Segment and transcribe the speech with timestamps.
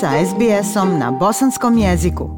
[0.00, 2.30] sa SBS-om na bosanskom jeziku.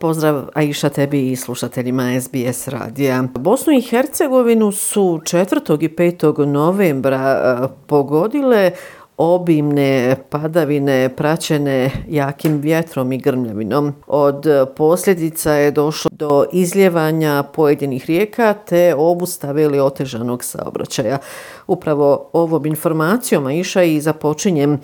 [0.00, 3.24] Pozdrav Aisha tebi i slušateljima SBS radija.
[3.34, 5.84] Bosnu i Hercegovinu su 4.
[5.84, 6.44] i 5.
[6.46, 8.72] novembra e, pogodile
[9.16, 13.94] obimne padavine praćene jakim vjetrom i grmljavinom.
[14.06, 14.46] Od
[14.76, 21.18] posljedica je došlo do izljevanja pojedinih rijeka te obustave ili otežanog saobraćaja.
[21.66, 24.78] Upravo ovom informacijom iša i započinjem e,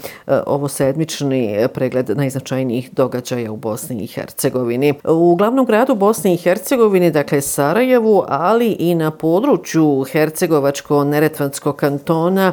[0.46, 4.94] ovo sedmični pregled najznačajnijih događaja u Bosni i Hercegovini.
[5.04, 12.52] U glavnom gradu Bosne i Hercegovine, dakle Sarajevu, ali i na području Hercegovačko-Neretvanskog kantona,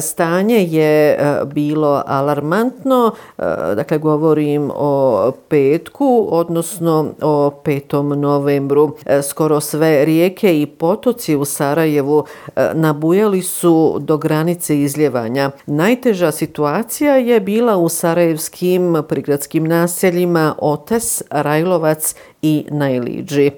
[0.00, 3.12] stanje je e, bilo alarmantno.
[3.38, 3.42] E,
[3.74, 8.14] dakle, govorim o petku, odnosno o 5.
[8.14, 8.96] novembru.
[9.28, 12.24] Skoro sve rijeke i potoci u Sarajevu
[12.74, 15.50] nabujali su su do granice izljevanja.
[15.66, 23.50] Najteža situacija je bila u sarajevskim prigradskim naseljima Otes, Rajlovac i Najliđi.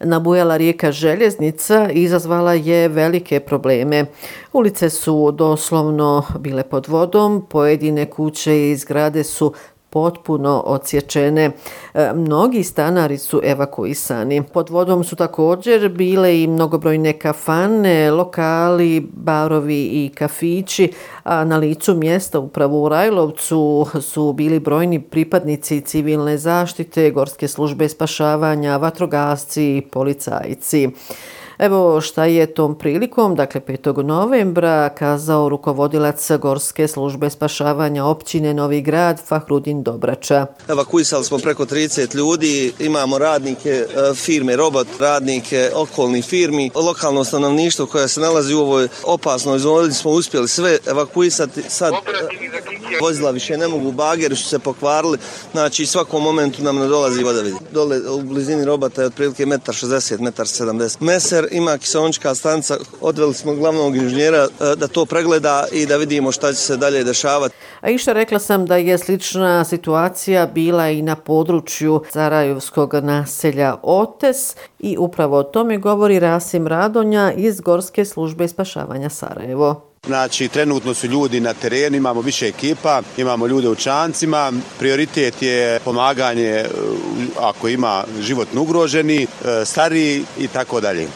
[0.00, 4.06] Nabujala rijeka Željeznica izazvala je velike probleme.
[4.52, 9.52] Ulice su doslovno bile pod vodom, pojedine kuće i zgrade su
[9.92, 11.50] potpuno odsječene.
[11.94, 14.42] E, mnogi stanari su evakuisani.
[14.42, 20.92] Pod vodom su također bile i mnogobrojne kafane, lokali, barovi i kafići,
[21.24, 27.88] a na licu mjesta upravo u Rajlovcu su bili brojni pripadnici civilne zaštite, gorske službe
[27.88, 30.90] spašavanja, vatrogasci i policajci.
[31.62, 34.02] Evo šta je tom prilikom, dakle 5.
[34.02, 40.46] novembra, kazao rukovodilac Gorske službe spašavanja općine Novi grad Fahrudin Dobrača.
[40.68, 47.86] Evakuisali smo preko 30 ljudi, imamo radnike e, firme Robot, radnike okolnih firmi, lokalno stanovništvo
[47.86, 51.62] koje se nalazi u ovoj opasnoj zoni smo uspjeli sve evakuisati.
[51.68, 51.98] Sad e,
[53.00, 55.18] vozila više ne mogu, bageri su se pokvarili,
[55.52, 57.56] znači svakom momentu nam ne dolazi voda vidi.
[57.72, 61.06] Dole u blizini robota je otprilike 1,60 m, 1,70 m.
[61.06, 66.32] Meser ima kisonička stanca, odveli smo glavnog inženjera e, da to pregleda i da vidimo
[66.32, 67.54] šta će se dalje dešavati.
[67.80, 74.56] A išta rekla sam da je slična situacija bila i na području Zarajevskog naselja Otes
[74.78, 79.92] i upravo o tome govori Rasim Radonja iz Gorske službe spašavanja Sarajevo.
[80.06, 84.52] Znači, trenutno su ljudi na terenu, imamo više ekipa, imamo ljude u čancima.
[84.78, 86.68] Prioritet je pomaganje e,
[87.40, 91.08] ako ima životno ugroženi, e, stariji i tako dalje.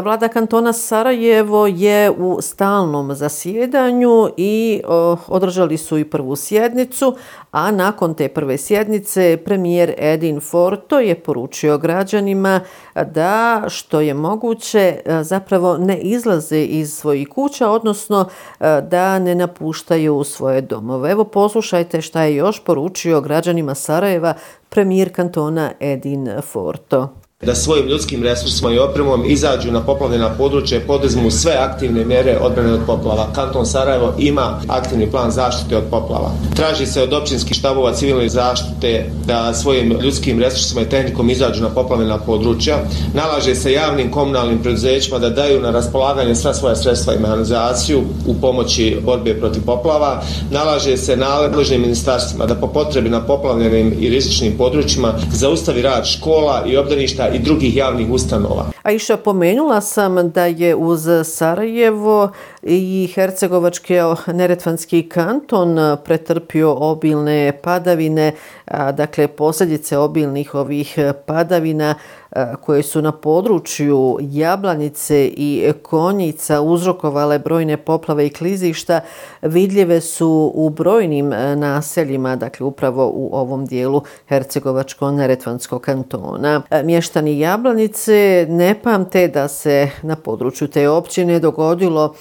[0.00, 4.82] Vlada kantona Sarajevo je u stalnom zasjedanju i
[5.28, 7.16] održali su i prvu sjednicu,
[7.50, 12.60] a nakon te prve sjednice premijer Edin Forto je poručio građanima
[12.94, 18.28] da što je moguće e, zapravo ne izlaze iz svojih kuća, odnosno
[18.60, 21.10] e, da ne napuštaju svoje domove.
[21.10, 24.34] Evo poslušajte šta je još poručio građanima Sarajeva
[24.68, 31.30] premijer kantona Edin Forto da svojim ljudskim resursima i opremom izađu na poplavljena područje, podezmu
[31.30, 33.32] sve aktivne mjere odbrane od poplava.
[33.34, 36.30] Kanton Sarajevo ima aktivni plan zaštite od poplava.
[36.56, 41.68] Traži se od općinskih štabova civilne zaštite da svojim ljudskim resursima i tehnikom izađu na
[41.68, 42.78] poplavljena područja.
[43.14, 48.34] Nalaže se javnim komunalnim preduzećima da daju na raspolaganje sva svoja sredstva i mehanizaciju u
[48.34, 50.22] pomoći borbe protiv poplava.
[50.50, 56.64] Nalaže se nadležnim ministarstvima da po potrebi na poplavljenim i rizičnim područjima zaustavi rad škola
[56.66, 58.70] i obdaništa i drugih javnih ustanova.
[58.82, 63.94] A iša pomenula sam da je uz Sarajevo i Hercegovački
[64.26, 68.32] neretvanski kanton e, pretrpio obilne padavine,
[68.64, 71.94] a, dakle posljedice obilnih ovih e, padavina
[72.32, 79.00] e, koje su na području Jablanice i Konjica uzrokovale brojne poplave i klizišta,
[79.42, 86.62] vidljive su u brojnim naseljima, dakle upravo u ovom dijelu Hercegovačko-Neretvanskog kantona.
[86.84, 92.14] Mještani Jablanice ne pamte da se na području te općine dogodilo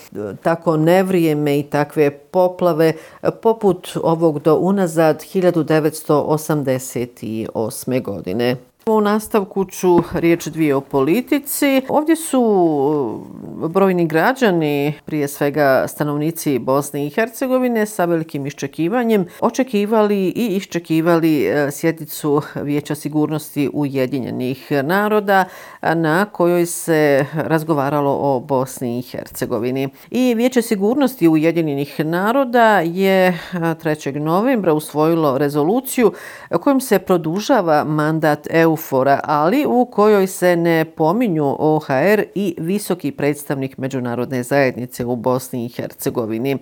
[0.44, 2.94] tako nevrijeme i takve poplave
[3.42, 8.02] poput ovog do unazad 1988.
[8.02, 8.56] godine.
[8.86, 11.82] U nastavku ću riječ dvije o politici.
[11.90, 13.22] Ovdje su
[13.64, 21.46] e, brojni građani, prije svega stanovnici Bosne i Hercegovine, sa velikim iščekivanjem očekivali i iščekivali
[21.46, 25.46] e, sjednicu Vijeća sigurnosti Ujedinjenih naroda
[25.82, 29.90] na kojoj se razgovaralo o Bosni i Hercegovini.
[30.12, 34.20] I Vijeće sigurnosti Ujedinjenih naroda je e, 3.
[34.20, 36.14] Novembra usvojilo rezoluciju
[36.62, 43.12] kojom se produžava mandat EU Eufora, ali u kojoj se ne pominju OHR i visoki
[43.12, 46.58] predstavnik međunarodne zajednice u Bosni i Hercegovini.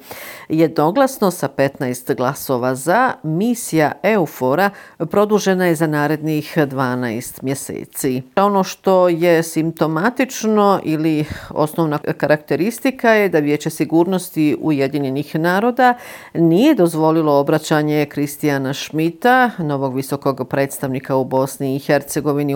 [0.49, 8.21] Jednoglasno sa 15 glasova za, misija Eufora produžena je za narednih 12 mjeseci.
[8.35, 15.93] Ono što je simptomatično ili osnovna karakteristika je da Vijeće sigurnosti Ujedinjenih naroda
[16.33, 21.98] nije dozvolilo obraćanje Kristijana Šmita, novog visokog predstavnika u Bosni i Hercegovini,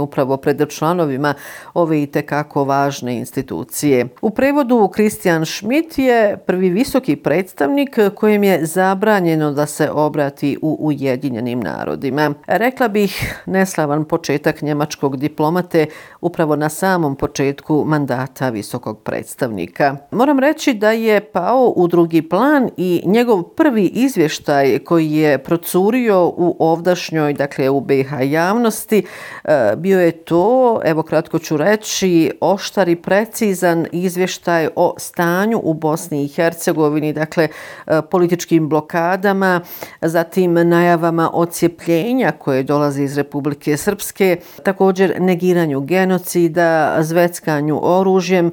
[0.01, 1.34] upravo pred članovima
[1.74, 4.07] ove i tekako važne institucije.
[4.22, 10.78] U prevodu Kristijan Schmidt je prvi visoki predstavnik kojem je zabranjeno da se obrati u
[10.80, 12.34] Ujedinjenim narodima.
[12.48, 15.86] Rekla bih neslavan početak njemačkog diplomate
[16.22, 19.98] upravo na samom početku mandata visokog predstavnika.
[20.12, 26.28] Moram reći da je pao u drugi plan i njegov prvi izvještaj koji je procurio
[26.28, 29.04] u ovdašnjoj, dakle u BiH javnosti,
[29.44, 35.74] E, bio je to, evo kratko ću reći, oštar i precizan izvještaj o stanju u
[35.74, 37.47] Bosni i Hercegovini, dakle
[37.88, 39.62] e, političkim blokadama,
[40.01, 48.51] zatim najavama ocijepljenja koje dolaze iz Republike Srpske, također negiranju genocida, zveckanju oružjem, e,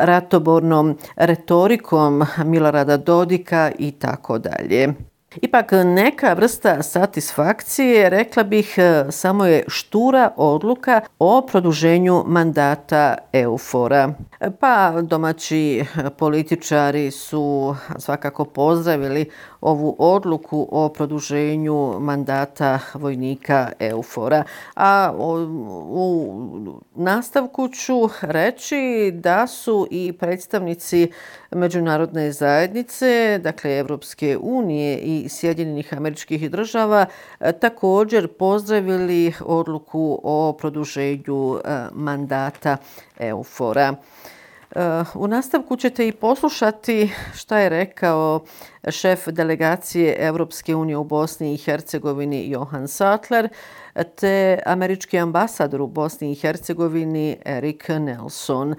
[0.00, 5.09] ratobornom retorikom Milorada Dodika i tako dalje.
[5.36, 14.14] Ipak neka vrsta satisfakcije, rekla bih, e, samo je štura odluka o produženju mandata Eufora.
[14.40, 19.30] E, pa domaći e, političari su svakako pozdravili
[19.60, 24.44] ovu odluku o produženju mandata vojnika Eufora.
[24.76, 26.26] A u
[26.94, 31.10] nastavku ću reći da su i predstavnici
[31.50, 37.06] međunarodne zajednice, dakle Evropske unije i Sjedinjenih američkih država,
[37.40, 42.76] e, također pozdravili odluku o produženju e, mandata
[43.18, 43.94] Eufora.
[43.94, 44.80] E,
[45.14, 48.44] u nastavku ćete i poslušati šta je rekao
[48.88, 53.48] šef delegacije Evropske unije u Bosni i Hercegovini Johan Sattler
[54.16, 58.74] te američki ambasador u Bosni i Hercegovini Erik Nelson.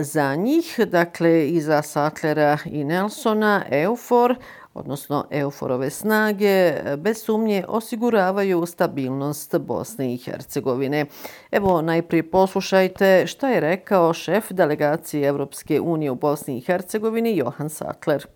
[0.00, 4.34] Za njih, dakle i za Sattlera i Nelsona, EUFOR
[4.78, 11.06] odnosno euforove snage, bez sumnje osiguravaju stabilnost Bosne i Hercegovine.
[11.50, 17.70] Evo najprije poslušajte šta je rekao šef delegacije Evropske unije u Bosni i Hercegovini Johan
[17.70, 18.26] Sackler.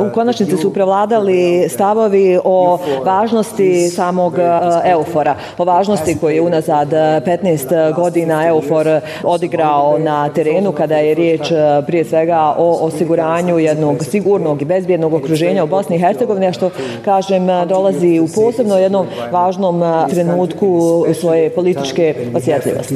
[0.00, 4.42] U konačnici su prevladali stavovi o važnosti samog e,
[4.84, 8.86] eufora, o važnosti koji je unazad 15 godina eufor
[9.22, 15.03] odigrao na terenu kada je riječ e, prije svega o osiguranju jednog sigurnog i bezbjednog
[15.04, 16.70] jednog okruženja u Bosni i Hercegovini, što,
[17.04, 22.94] kažem, dolazi u posebno jednom važnom trenutku svoje političke osjetljivosti.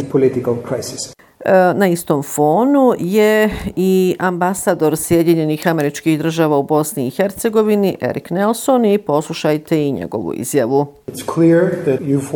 [1.45, 8.31] E, na istom fonu je i ambasador Sjedinjenih američkih država u Bosni i Hercegovini, Erik
[8.31, 10.87] Nelson, i poslušajte i njegovu izjavu.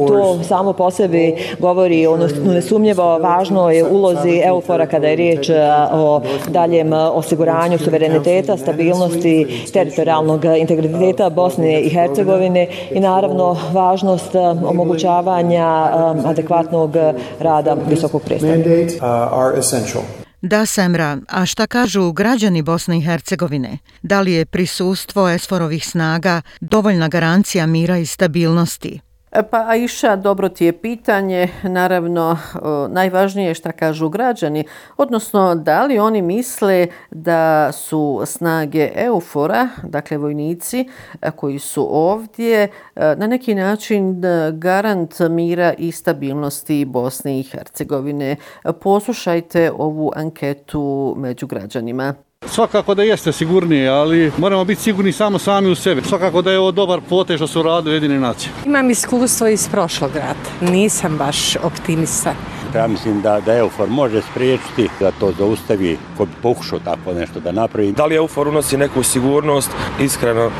[0.08, 5.54] To samo po sebi govori o nesumnjevo važnoj ulozi Eufora kada je riječ e,
[5.92, 15.66] o daljem osiguranju suvereniteta, stabilnosti, teritorijalnog integriteta Bosne i Hercegovine i naravno važnost e, omogućavanja
[16.24, 16.90] adekvatnog
[17.40, 18.91] rada visokog predstavnika.
[18.96, 19.02] Uh,
[19.32, 20.02] are essential.
[20.42, 23.78] Da, Semra, a šta kažu građani Bosne i Hercegovine?
[24.02, 29.00] Da li je prisustvo esforovih snaga dovoljna garancija mira i stabilnosti?
[29.32, 31.48] E, pa Aisha, dobro ti je pitanje.
[31.62, 32.38] Naravno,
[32.88, 34.64] najvažnije je šta kažu građani,
[34.96, 40.88] odnosno da li oni misle da su snage Eufora, dakle vojnici
[41.22, 42.68] e, koji su ovdje, e,
[43.16, 44.22] na neki način
[44.52, 48.36] garant mira i stabilnosti Bosne i Hercegovine.
[48.80, 52.14] Poslušajte ovu anketu među građanima.
[52.54, 56.02] Svakako da jeste sigurnije, ali moramo biti sigurni samo sami u sebi.
[56.02, 58.52] Svakako da je ovo dobar pote što su radili jedine nacije.
[58.66, 60.72] Imam iskustvo iz prošlog rata.
[60.72, 62.34] Nisam baš optimista.
[62.74, 67.40] Ja mislim da, da EUFOR može spriječiti da to zaustavi ko bi pokušao tako nešto
[67.40, 67.92] da napravi.
[67.92, 69.70] Da li EUFOR unosi neku sigurnost?
[70.00, 70.50] Iskreno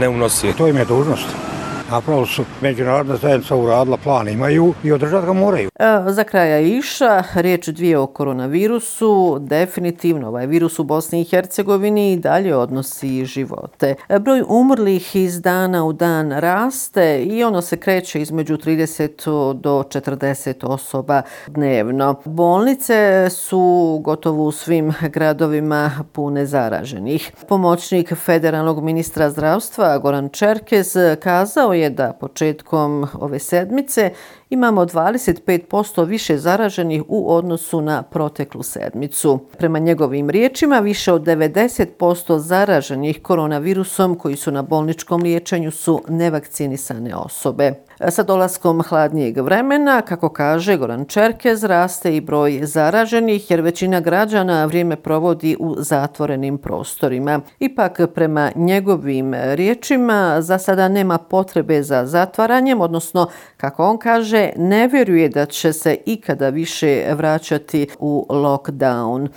[0.00, 0.52] ne unosi.
[0.52, 1.49] To im je dužnost
[1.90, 5.68] napravo su međunarodna zajednica uradila plan imaju i održati ga moraju.
[5.78, 12.12] E, za kraja iša, riječ dvije o koronavirusu, definitivno ovaj virus u Bosni i Hercegovini
[12.12, 13.94] i dalje odnosi živote.
[14.08, 19.82] E, broj umrlih iz dana u dan raste i ono se kreće između 30 do
[19.82, 22.14] 40 osoba dnevno.
[22.24, 27.32] Bolnice su gotovo u svim gradovima pune zaraženih.
[27.48, 34.10] Pomoćnik federalnog ministra zdravstva Goran Čerkez kazao je je da početkom ove sedmice
[34.50, 39.38] imamo 25% više zaraženih u odnosu na proteklu sedmicu.
[39.58, 47.14] Prema njegovim riječima, više od 90% zaraženih koronavirusom koji su na bolničkom liječenju su nevakcinisane
[47.14, 47.72] osobe.
[48.08, 54.64] Sa dolaskom hladnijeg vremena, kako kaže Goran Čerkez, raste i broj zaraženih jer većina građana
[54.64, 57.40] vrijeme provodi u zatvorenim prostorima.
[57.58, 64.88] Ipak, prema njegovim riječima, za sada nema potrebe za zatvaranjem, odnosno, kako on kaže, ne
[64.88, 69.28] vjeruje da će se ikada više vraćati u lockdown.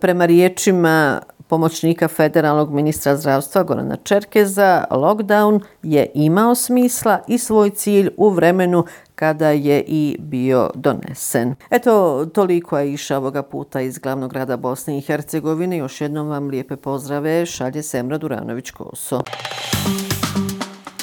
[0.00, 8.10] Prema riječima pomoćnika federalnog ministra zdravstva Gorana Čerkeza, lockdown je imao smisla i svoj cilj
[8.16, 11.54] u vremenu kada je i bio donesen.
[11.70, 15.76] Eto, toliko je iša ovoga puta iz glavnog grada Bosne i Hercegovine.
[15.76, 17.46] Još jednom vam lijepe pozdrave.
[17.46, 19.22] Šalje Semra Duranović-Koso.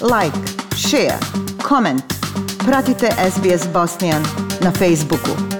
[0.01, 0.37] Like,
[0.75, 1.19] share,
[1.67, 2.03] comment.
[2.65, 4.23] Pratite SBS Bosnian
[4.61, 5.56] na Facebooku.